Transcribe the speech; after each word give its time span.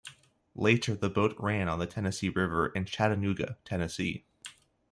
Later, 0.55 0.95
the 0.95 1.11
boat 1.11 1.35
ran 1.37 1.69
on 1.69 1.77
the 1.77 1.85
Tennessee 1.85 2.29
River 2.29 2.69
in 2.69 2.85
Chattanooga, 2.85 3.59
Tennessee. 3.63 4.25